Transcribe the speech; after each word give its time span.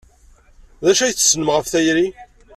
D 0.83 0.87
acu 0.91 1.03
ay 1.03 1.13
tessnem 1.13 1.49
ɣef 1.53 1.65
tayri? 1.67 2.07